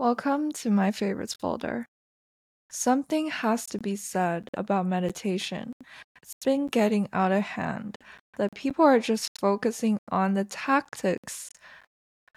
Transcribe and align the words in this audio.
Welcome 0.00 0.50
to 0.52 0.70
my 0.70 0.92
favorites 0.92 1.34
folder. 1.34 1.84
Something 2.70 3.28
has 3.28 3.66
to 3.66 3.78
be 3.78 3.96
said 3.96 4.48
about 4.56 4.86
meditation. 4.86 5.74
It's 6.22 6.34
been 6.42 6.68
getting 6.68 7.06
out 7.12 7.32
of 7.32 7.42
hand 7.42 7.98
that 8.38 8.48
people 8.54 8.82
are 8.82 8.98
just 8.98 9.28
focusing 9.38 9.98
on 10.10 10.32
the 10.32 10.44
tactics, 10.44 11.50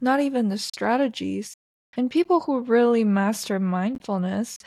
not 0.02 0.20
even 0.20 0.50
the 0.50 0.58
strategies. 0.58 1.56
And 1.96 2.12
people 2.12 2.42
who 2.42 2.60
really 2.60 3.06
master 3.06 3.62
mindfulness 3.62 4.58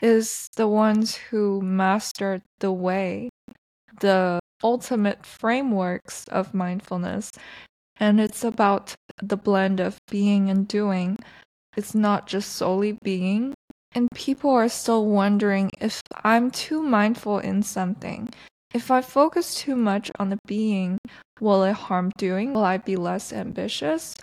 is 0.00 0.48
the 0.54 0.68
ones 0.68 1.16
who 1.16 1.60
master 1.60 2.40
the 2.60 2.70
way, 2.70 3.30
the 3.98 4.38
ultimate 4.62 5.26
frameworks 5.26 6.24
of 6.28 6.54
mindfulness. 6.54 7.32
And 7.96 8.20
it's 8.20 8.44
about 8.44 8.94
the 9.20 9.36
blend 9.36 9.80
of 9.80 9.98
being 10.08 10.50
and 10.50 10.68
doing 10.68 11.18
it's 11.76 11.94
not 11.94 12.26
just 12.26 12.52
solely 12.52 12.98
being. 13.02 13.54
And 13.92 14.08
people 14.14 14.50
are 14.50 14.68
still 14.68 15.06
wondering 15.06 15.70
if 15.80 16.00
I'm 16.24 16.50
too 16.50 16.82
mindful 16.82 17.38
in 17.38 17.62
something. 17.62 18.28
If 18.74 18.90
I 18.90 19.02
focus 19.02 19.54
too 19.54 19.76
much 19.76 20.10
on 20.18 20.30
the 20.30 20.38
being, 20.46 20.98
will 21.40 21.62
it 21.62 21.74
harm 21.74 22.10
doing? 22.18 22.52
Will 22.52 22.64
I 22.64 22.78
be 22.78 22.96
less 22.96 23.32
ambitious? 23.32 24.16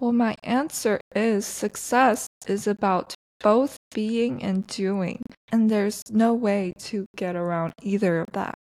Well, 0.00 0.12
my 0.12 0.34
answer 0.42 0.98
is 1.14 1.46
success 1.46 2.26
is 2.46 2.66
about 2.66 3.14
both 3.40 3.76
being 3.94 4.42
and 4.42 4.66
doing, 4.66 5.20
and 5.50 5.70
there's 5.70 6.02
no 6.10 6.32
way 6.32 6.72
to 6.78 7.04
get 7.16 7.36
around 7.36 7.74
either 7.82 8.20
of 8.20 8.32
that. 8.32 8.54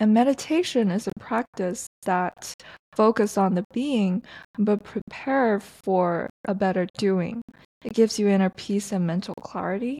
And 0.00 0.12
meditation 0.12 0.90
is 0.90 1.06
a 1.06 1.12
practice 1.20 1.86
that 2.02 2.54
focus 2.92 3.38
on 3.38 3.54
the 3.54 3.64
being, 3.72 4.22
but 4.58 4.84
prepare 4.84 5.60
for 5.60 6.28
a 6.46 6.54
better 6.54 6.86
doing. 6.98 7.42
It 7.84 7.92
gives 7.92 8.18
you 8.18 8.28
inner 8.28 8.50
peace 8.50 8.92
and 8.92 9.06
mental 9.06 9.34
clarity. 9.40 9.98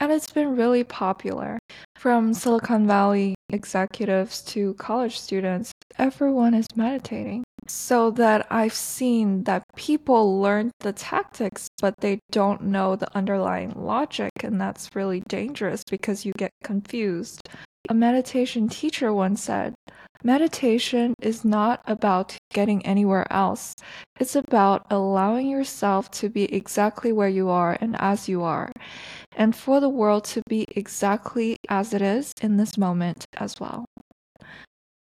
And 0.00 0.10
it's 0.10 0.32
been 0.32 0.56
really 0.56 0.84
popular. 0.84 1.58
From 1.96 2.34
Silicon 2.34 2.86
Valley 2.86 3.34
executives 3.50 4.42
to 4.42 4.74
college 4.74 5.18
students, 5.20 5.70
everyone 5.98 6.54
is 6.54 6.66
meditating. 6.74 7.44
So 7.68 8.10
that 8.12 8.46
I've 8.50 8.74
seen 8.74 9.44
that 9.44 9.62
people 9.76 10.40
learn 10.40 10.72
the 10.80 10.92
tactics, 10.92 11.68
but 11.80 11.94
they 12.00 12.18
don't 12.32 12.62
know 12.62 12.96
the 12.96 13.14
underlying 13.16 13.72
logic. 13.76 14.32
And 14.42 14.60
that's 14.60 14.88
really 14.96 15.22
dangerous 15.28 15.84
because 15.88 16.24
you 16.24 16.32
get 16.36 16.50
confused. 16.64 17.48
A 17.88 17.94
meditation 17.94 18.68
teacher 18.68 19.12
once 19.12 19.42
said, 19.42 19.74
Meditation 20.24 21.14
is 21.20 21.44
not 21.44 21.82
about 21.86 22.36
getting 22.52 22.84
anywhere 22.86 23.26
else. 23.32 23.74
It's 24.20 24.36
about 24.36 24.86
allowing 24.88 25.48
yourself 25.48 26.10
to 26.12 26.28
be 26.28 26.44
exactly 26.54 27.10
where 27.10 27.28
you 27.28 27.48
are 27.48 27.76
and 27.80 27.96
as 28.00 28.28
you 28.28 28.42
are, 28.42 28.70
and 29.36 29.56
for 29.56 29.80
the 29.80 29.88
world 29.88 30.24
to 30.26 30.42
be 30.48 30.66
exactly 30.76 31.56
as 31.68 31.92
it 31.92 32.02
is 32.02 32.32
in 32.40 32.56
this 32.56 32.78
moment 32.78 33.24
as 33.36 33.58
well. 33.58 33.84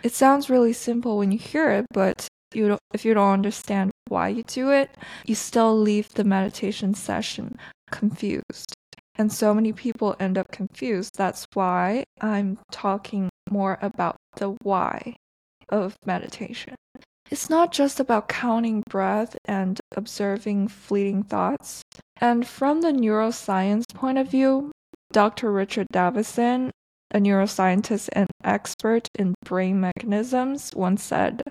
It 0.03 0.13
sounds 0.13 0.51
really 0.51 0.73
simple 0.73 1.17
when 1.17 1.31
you 1.31 1.39
hear 1.39 1.71
it, 1.71 1.87
but 1.93 2.27
you 2.53 2.69
don't, 2.69 2.81
if 2.93 3.05
you 3.05 3.15
don't 3.15 3.33
understand 3.33 3.93
why 4.09 4.29
you 4.29 4.43
do 4.43 4.71
it, 4.71 4.91
you 5.25 5.37
still 5.37 5.79
leave 5.79 6.09
the 6.15 6.25
meditation 6.25 6.93
session 6.93 7.57
confused. 7.91 8.75
And 9.17 9.33
so 9.33 9.55
many 9.55 9.73
people 9.73 10.17
end 10.19 10.37
up 10.37 10.51
confused. 10.51 11.13
That's 11.17 11.47
why 11.55 12.03
I'm 12.21 12.59
talking 12.73 13.31
more 13.49 13.79
about 13.81 14.17
the 14.37 14.57
why 14.63 15.17
of 15.69 15.97
meditation. 16.05 16.75
It's 17.31 17.49
not 17.49 17.73
just 17.73 18.01
about 18.01 18.29
counting 18.29 18.83
breath 18.89 19.37
and 19.45 19.81
observing 19.97 20.69
fleeting 20.69 21.23
thoughts. 21.23 21.83
And 22.21 22.47
from 22.47 22.83
the 22.83 22.93
neuroscience 22.93 23.85
point 23.95 24.19
of 24.19 24.31
view, 24.31 24.73
Dr. 25.13 25.51
Richard 25.51 25.87
Davidson, 25.91 26.71
a 27.13 27.19
neuroscientist 27.19 28.09
and 28.13 28.29
expert 28.43 29.09
in 29.19 29.35
brain 29.45 29.81
mechanisms, 29.81 30.71
once 30.75 31.03
said, 31.03 31.43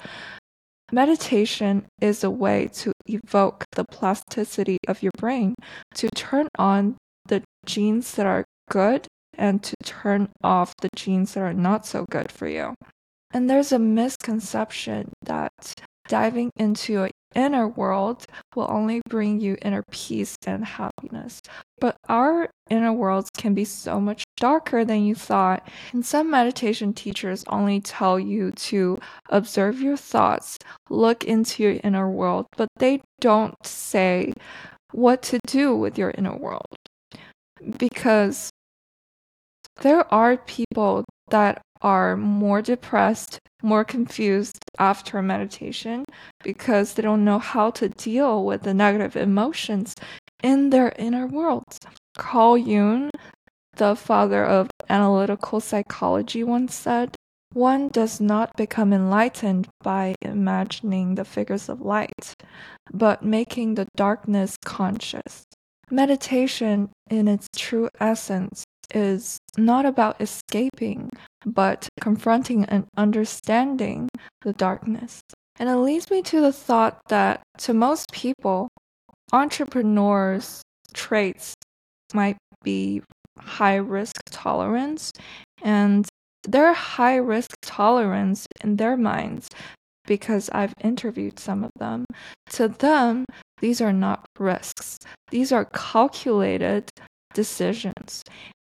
Meditation 0.92 1.86
is 2.02 2.24
a 2.24 2.30
way 2.30 2.70
to 2.74 2.92
evoke 3.08 3.64
the 3.72 3.86
plasticity 3.86 4.78
of 4.88 5.02
your 5.02 5.12
brain, 5.18 5.56
to 5.96 6.08
turn 6.10 6.48
on 6.60 6.98
the 7.26 7.42
genes 7.66 8.14
that 8.16 8.28
are 8.28 8.46
good 8.70 9.08
and 9.36 9.64
to 9.64 9.76
turn 9.84 10.30
off 10.44 10.74
the 10.82 10.90
genes 10.96 11.34
that 11.34 11.42
are 11.42 11.54
not 11.54 11.86
so 11.86 12.06
good 12.10 12.32
for 12.32 12.48
you. 12.48 12.74
And 13.34 13.50
there's 13.50 13.72
a 13.72 13.80
misconception 13.80 15.12
that 15.24 15.52
diving 16.08 16.52
into 16.56 16.94
your 16.94 17.10
inner 17.34 17.68
world 17.68 18.26
will 18.56 18.68
only 18.70 19.02
bring 19.10 19.40
you 19.40 19.58
inner 19.62 19.84
peace 19.90 20.38
and 20.46 20.64
happiness. 20.64 21.42
But 21.80 21.96
our 22.08 22.50
inner 22.70 22.94
worlds 22.94 23.30
can 23.36 23.54
be 23.54 23.66
so 23.66 24.00
much 24.00 24.24
darker 24.38 24.86
than 24.86 25.04
you 25.04 25.16
thought. 25.16 25.68
And 25.92 26.06
some 26.06 26.30
meditation 26.30 26.94
teachers 26.94 27.44
only 27.48 27.82
tell 27.82 28.20
you 28.20 28.52
to 28.52 29.00
observe 29.30 29.82
your 29.82 29.98
thoughts, 29.98 30.58
look 30.90 31.24
into 31.24 31.64
your 31.64 31.80
inner 31.84 32.10
world, 32.10 32.46
but 32.56 32.70
they 32.78 33.02
don't 33.20 33.56
say 33.66 34.34
what 34.92 35.24
to 35.24 35.40
do 35.48 35.76
with 35.76 35.98
your 35.98 36.12
inner 36.12 36.36
world. 36.36 36.76
Because 37.78 38.50
there 39.82 40.12
are 40.14 40.38
people 40.38 41.06
that 41.30 41.62
are 41.82 42.16
more 42.16 42.62
depressed, 42.62 43.40
more 43.62 43.84
confused 43.84 44.58
after 44.80 45.22
meditation 45.22 46.06
because 46.44 46.94
they 46.94 47.04
don't 47.04 47.26
know 47.26 47.40
how 47.40 47.70
to 47.72 47.90
deal 47.90 48.46
with 48.46 48.64
the 48.64 48.74
negative 48.74 49.16
emotions 49.16 49.96
in 50.42 50.70
their 50.70 50.94
inner 50.98 51.28
worlds. 51.28 51.80
Carl 52.18 52.58
Jung, 52.58 53.10
the 53.76 53.96
father 53.96 54.46
of 54.46 54.70
analytical 54.90 55.60
psychology, 55.60 56.44
once 56.44 56.76
said, 56.76 57.16
one 57.54 57.88
does 57.90 58.20
not 58.20 58.56
become 58.58 58.92
enlightened 58.92 59.68
by 59.84 60.16
imagining 60.22 61.16
the 61.16 61.26
figures 61.26 61.70
of 61.70 61.82
light, 61.82 62.34
but 62.92 63.24
making 63.24 63.76
the 63.76 63.88
darkness 63.96 64.58
conscious. 64.66 65.44
Meditation, 65.92 66.90
in 67.12 67.28
its 67.28 67.48
true 67.56 67.90
essence, 68.00 68.64
is 68.94 69.38
not 69.58 69.86
about 69.86 70.22
escaping, 70.22 71.10
but 71.46 71.88
confronting 72.00 72.66
and 72.66 72.86
understanding 72.96 74.10
the 74.42 74.54
darkness. 74.54 75.22
And 75.58 75.70
it 75.70 75.78
leads 75.78 76.10
me 76.10 76.22
to 76.24 76.42
the 76.42 76.54
thought 76.54 77.00
that 77.10 77.42
to 77.60 77.74
most 77.74 78.12
people, 78.12 78.70
entrepreneurs' 79.32 80.62
traits 80.94 81.54
might 82.14 82.38
be 82.64 83.02
high 83.40 83.76
risk 83.76 84.16
tolerance, 84.30 85.12
and 85.62 86.08
their 86.44 86.74
high 86.74 87.16
risk 87.16 87.52
tolerance 87.62 88.46
in 88.64 88.76
their 88.76 88.98
minds, 88.98 89.48
because 90.06 90.50
I've 90.52 90.74
interviewed 90.82 91.40
some 91.40 91.64
of 91.64 91.72
them, 91.78 92.06
to 92.52 92.68
them, 92.68 93.26
these 93.60 93.80
are 93.82 93.94
not 93.94 94.26
risks. 94.38 94.98
These 95.30 95.52
are 95.52 95.66
calculated 95.66 96.90
decisions. 97.34 98.24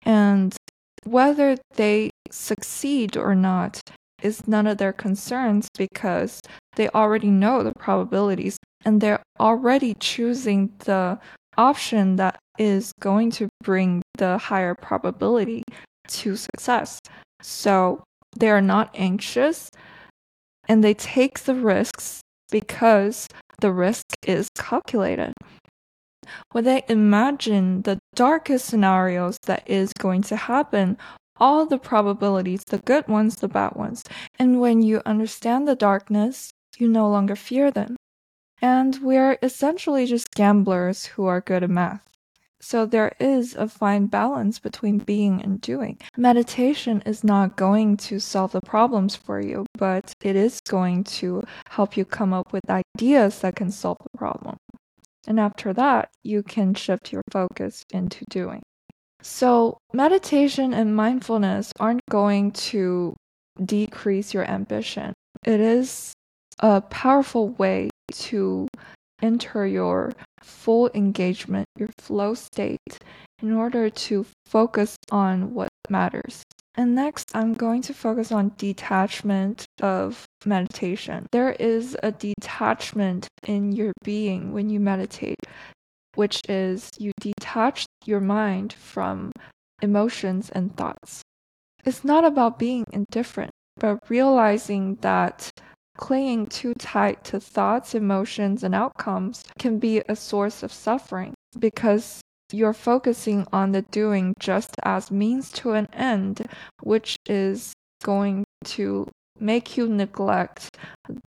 And 0.08 0.56
whether 1.04 1.58
they 1.74 2.10
succeed 2.30 3.16
or 3.16 3.34
not 3.34 3.80
is 4.22 4.48
none 4.48 4.66
of 4.66 4.78
their 4.78 4.92
concerns 4.92 5.69
because 5.76 6.41
they 6.76 6.88
already 6.88 7.28
know 7.28 7.62
the 7.62 7.74
probabilities 7.78 8.56
and 8.86 9.02
they're 9.02 9.22
already 9.38 9.94
choosing 10.00 10.72
the 10.80 11.18
option 11.58 12.16
that 12.16 12.38
is 12.58 12.92
going 13.00 13.30
to 13.32 13.48
bring 13.62 14.00
the 14.16 14.38
higher 14.38 14.74
probability 14.74 15.62
to 16.08 16.36
success. 16.36 17.00
So 17.42 18.02
they 18.38 18.48
are 18.48 18.62
not 18.62 18.91
anxious 18.94 19.68
and 20.68 20.82
they 20.82 20.94
take 20.94 21.41
the 21.41 21.54
risks 21.54 22.22
because 22.50 23.28
the 23.60 23.72
risk 23.72 24.04
is 24.26 24.48
calculated 24.56 25.34
when 26.53 26.65
they 26.65 26.83
imagine 26.89 27.83
the 27.83 27.98
darkest 28.15 28.66
scenarios 28.66 29.39
that 29.47 29.69
is 29.69 29.92
going 29.92 30.22
to 30.22 30.36
happen, 30.36 30.97
all 31.36 31.66
the 31.66 31.78
probabilities, 31.78 32.63
the 32.66 32.78
good 32.78 33.07
ones, 33.09 33.36
the 33.36 33.48
bad 33.48 33.75
ones. 33.75 34.04
And 34.39 34.60
when 34.60 34.83
you 34.83 35.03
understand 35.07 35.69
the 35.69 35.77
darkness, 35.77 36.51
you 36.78 36.89
no 36.89 37.09
longer 37.09 37.36
fear 37.36 37.71
them. 37.71 37.97
And 38.60 38.98
we're 39.03 39.39
essentially 39.42 40.07
just 40.07 40.34
gamblers 40.34 41.07
who 41.07 41.27
are 41.27 41.41
good 41.41 41.63
at 41.63 41.71
math. 41.71 42.04
So 42.60 42.86
there 42.86 43.13
is 43.21 43.54
a 43.54 43.69
fine 43.69 44.07
balance 44.07 44.59
between 44.59 44.98
being 44.98 45.41
and 45.41 45.60
doing. 45.60 45.98
Meditation 46.16 47.03
is 47.07 47.22
not 47.22 47.57
going 47.57 47.97
to 47.98 48.19
solve 48.19 48.51
the 48.51 48.60
problems 48.60 49.15
for 49.15 49.41
you, 49.41 49.65
but 49.78 50.13
it 50.22 50.34
is 50.34 50.60
going 50.69 51.04
to 51.04 51.45
help 51.71 51.97
you 51.97 52.04
come 52.04 52.33
up 52.33 52.53
with 52.53 52.69
ideas 52.69 53.41
that 53.41 53.54
can 53.54 53.71
solve 53.71 53.98
the 54.03 54.19
problem. 54.19 54.57
And 55.26 55.38
after 55.38 55.72
that, 55.74 56.10
you 56.22 56.42
can 56.42 56.74
shift 56.74 57.12
your 57.12 57.22
focus 57.30 57.82
into 57.91 58.24
doing. 58.30 58.62
So, 59.20 59.78
meditation 59.92 60.72
and 60.72 60.94
mindfulness 60.94 61.72
aren't 61.80 62.06
going 62.09 62.53
to 62.53 63.16
decrease 63.62 64.32
your 64.32 64.44
ambition. 64.48 65.12
It 65.44 65.60
is 65.60 66.12
a 66.60 66.80
powerful 66.80 67.48
way 67.50 67.91
to 68.12 68.68
enter 69.20 69.66
your 69.66 70.12
full 70.42 70.91
engagement, 70.94 71.66
your 71.76 71.91
flow 71.98 72.34
state, 72.34 72.98
in 73.42 73.53
order 73.53 73.91
to 73.91 74.24
focus 74.47 74.97
on 75.10 75.53
what 75.53 75.68
matters. 75.91 76.42
And 76.74 76.94
next, 76.94 77.34
I'm 77.34 77.54
going 77.54 77.82
to 77.82 77.94
focus 77.94 78.30
on 78.30 78.53
detachment 78.56 79.65
of 79.82 80.24
meditation. 80.44 81.26
There 81.32 81.53
is 81.53 81.97
a 82.03 82.12
detachment 82.12 83.26
in 83.47 83.72
your 83.72 83.92
being 84.04 84.53
when 84.53 84.70
you 84.70 84.78
meditate, 84.78 85.41
which 86.15 86.41
is 86.48 86.91
you 86.98 87.12
detach 87.20 87.86
your 88.04 88.20
mind 88.20 88.72
from 88.72 89.32
emotions 89.82 90.50
and 90.50 90.76
thoughts. 90.76 91.22
It's 91.84 92.04
not 92.04 92.24
about 92.24 92.59
being 92.59 92.84
indifferent, 92.92 93.50
but 93.76 93.98
realizing 94.09 94.97
that 94.97 95.50
clinging 95.97 96.47
too 96.47 96.74
tight 96.74 97.24
to 97.24 97.41
thoughts, 97.41 97.94
emotions, 97.94 98.62
and 98.62 98.74
outcomes 98.74 99.42
can 99.59 99.78
be 99.78 100.03
a 100.09 100.16
source 100.16 100.62
of 100.62 100.72
suffering 100.72 101.34
because 101.59 102.21
you're 102.53 102.72
focusing 102.72 103.47
on 103.53 103.72
the 103.72 103.83
doing 103.83 104.34
just 104.39 104.74
as 104.83 105.10
means 105.10 105.50
to 105.53 105.72
an 105.72 105.89
end, 105.92 106.47
which 106.83 107.16
is 107.27 107.72
going 108.03 108.45
to 108.65 109.09
make 109.39 109.77
you 109.77 109.89
neglect 109.89 110.77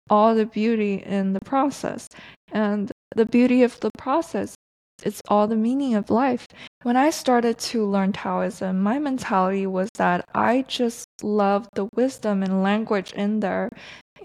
all 0.09 0.35
the 0.35 0.45
beauty 0.45 0.95
in 0.95 1.33
the 1.33 1.39
process. 1.45 2.07
And 2.51 2.91
the 3.15 3.25
beauty 3.25 3.63
of 3.63 3.79
the 3.79 3.91
process 3.97 4.55
it's 5.03 5.21
all 5.27 5.47
the 5.47 5.55
meaning 5.55 5.95
of 5.95 6.09
life. 6.09 6.47
When 6.83 6.95
I 6.95 7.09
started 7.09 7.57
to 7.57 7.85
learn 7.85 8.13
Taoism, 8.13 8.81
my 8.81 8.99
mentality 8.99 9.65
was 9.65 9.89
that 9.95 10.25
I 10.33 10.63
just 10.67 11.05
love 11.23 11.67
the 11.73 11.87
wisdom 11.95 12.43
and 12.43 12.63
language 12.63 13.11
in 13.13 13.39
there 13.39 13.69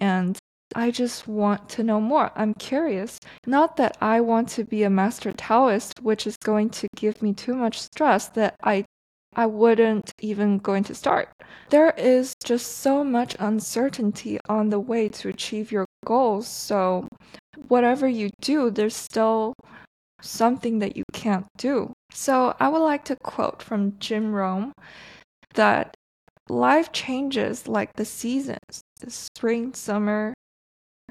and 0.01 0.37
I 0.75 0.91
just 0.91 1.29
want 1.29 1.69
to 1.71 1.83
know 1.83 2.01
more. 2.01 2.33
I'm 2.35 2.55
curious. 2.55 3.19
Not 3.47 3.77
that 3.77 3.97
I 4.01 4.21
want 4.21 4.49
to 4.51 4.65
be 4.65 4.83
a 4.83 4.91
master 4.91 5.33
Taoist, 5.33 6.01
which 6.03 6.27
is 6.27 6.37
going 6.37 6.71
to 6.71 6.89
give 6.97 7.23
me 7.23 7.33
too 7.33 7.55
much 7.55 7.81
stress 7.81 8.29
that 8.29 8.57
I 8.63 8.85
I 9.39 9.45
wouldn't 9.45 10.13
even 10.21 10.57
going 10.59 10.83
to 10.85 10.95
start. 10.95 11.29
There 11.69 11.93
is 11.99 12.33
just 12.43 12.79
so 12.79 13.05
much 13.05 13.37
uncertainty 13.39 14.39
on 14.49 14.71
the 14.71 14.81
way 14.81 15.11
to 15.11 15.29
achieve 15.29 15.71
your 15.71 15.85
goals. 16.07 16.49
So 16.49 17.07
whatever 17.69 18.09
you 18.09 18.31
do, 18.41 18.71
there's 18.71 18.97
still 18.97 19.53
something 20.23 20.79
that 20.79 20.97
you 20.97 21.05
can't 21.13 21.47
do. 21.59 21.93
So 22.13 22.57
I 22.59 22.71
would 22.71 22.81
like 22.81 23.05
to 23.07 23.17
quote 23.17 23.63
from 23.63 23.99
Jim 23.99 24.33
Rohn 24.33 24.73
that 25.55 25.95
life 26.49 26.91
changes 26.93 27.69
like 27.69 27.93
the 27.95 28.07
seasons, 28.07 28.81
spring, 29.07 29.75
summer, 29.75 30.33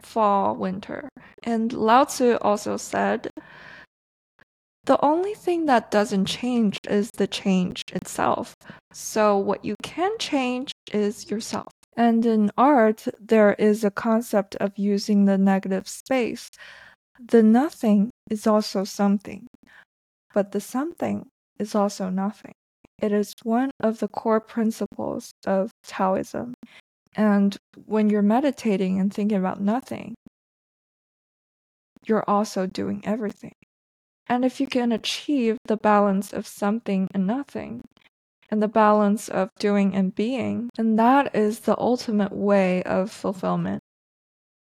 fall, 0.06 0.56
winter. 0.56 1.10
And 1.44 1.74
Lao 1.74 2.06
Tzu 2.06 2.38
also 2.42 2.78
said, 2.78 3.30
the 4.86 5.04
only 5.04 5.34
thing 5.34 5.66
that 5.66 5.90
doesn't 5.90 6.25
change 6.25 6.78
is 6.88 7.10
the 7.18 7.25
change 7.25 7.81
itself. 7.92 8.54
So, 8.94 9.36
what 9.36 9.66
you 9.66 9.75
can 9.81 10.12
change 10.19 10.72
is 10.94 11.31
yourself. 11.31 11.72
And 11.98 12.24
in 12.24 12.52
art, 12.56 13.07
there 13.19 13.54
is 13.54 13.84
a 13.84 13.90
concept 13.90 14.56
of 14.57 14.78
using 14.78 15.25
the 15.25 15.40
negative 15.40 15.88
space. 15.88 16.50
The 17.19 17.42
nothing 17.42 18.12
is 18.30 18.46
also 18.46 18.84
something, 18.84 19.48
but 20.36 20.51
the 20.51 20.62
something 20.62 21.30
is 21.58 21.74
also 21.74 22.10
nothing. 22.10 22.54
It 23.01 23.12
is 23.12 23.34
one 23.44 23.72
of 23.80 24.00
the 24.00 24.08
core 24.08 24.42
principles 24.42 25.31
of 25.48 25.72
Taoism. 25.84 26.54
And 27.16 27.58
when 27.86 28.10
you're 28.10 28.22
meditating 28.22 29.00
and 29.00 29.14
thinking 29.14 29.38
about 29.38 29.62
nothing, 29.62 30.16
you're 32.06 32.30
also 32.30 32.66
doing 32.68 33.02
everything. 33.06 33.54
And 34.28 34.44
if 34.44 34.60
you 34.60 34.68
can 34.68 34.92
achieve 34.92 35.58
the 35.66 35.78
balance 35.78 36.34
of 36.34 36.48
something 36.48 37.08
and 37.14 37.26
nothing, 37.26 37.84
and 38.50 38.62
the 38.62 38.68
balance 38.68 39.30
of 39.30 39.50
doing 39.60 39.96
and 39.96 40.14
being, 40.14 40.70
then 40.76 40.96
that 40.98 41.36
is 41.36 41.62
the 41.62 41.80
ultimate 41.80 42.32
way 42.32 42.84
of 42.84 43.12
fulfillment. 43.12 43.82